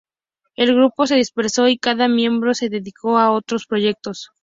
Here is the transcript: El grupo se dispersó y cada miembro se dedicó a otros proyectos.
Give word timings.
El 0.55 0.73
grupo 0.73 1.05
se 1.05 1.13
dispersó 1.17 1.67
y 1.67 1.77
cada 1.77 2.07
miembro 2.07 2.55
se 2.55 2.69
dedicó 2.69 3.19
a 3.19 3.31
otros 3.31 3.67
proyectos. 3.67 4.31